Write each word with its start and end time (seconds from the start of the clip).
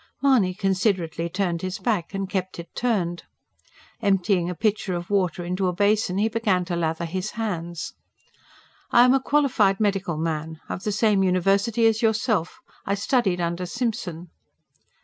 Mahony 0.23 0.55
considerately 0.55 1.29
turned 1.29 1.61
his 1.61 1.77
back; 1.77 2.11
and 2.11 2.27
kept 2.27 2.57
it 2.57 2.73
turned. 2.73 3.21
Emptying 4.01 4.49
a 4.49 4.55
pitcher 4.55 4.95
of 4.95 5.11
water 5.11 5.45
into 5.45 5.67
a 5.67 5.73
basin 5.73 6.17
he 6.17 6.27
began 6.27 6.65
to 6.65 6.75
lather 6.75 7.05
his 7.05 7.29
hands. 7.37 7.93
"I 8.89 9.03
am 9.05 9.13
a 9.13 9.21
qualified 9.21 9.79
medical 9.79 10.17
man. 10.17 10.59
Of 10.67 10.85
the 10.85 10.91
same 10.91 11.21
university 11.21 11.85
as 11.85 12.01
yourself. 12.01 12.61
I 12.83 12.95
studied 12.95 13.39
under 13.39 13.67
Simpson." 13.67 14.31